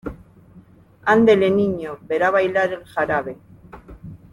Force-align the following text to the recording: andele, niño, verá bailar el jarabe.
andele, 1.13 1.51
niño, 1.51 1.91
verá 2.01 2.31
bailar 2.31 2.73
el 2.73 2.83
jarabe. 2.85 3.37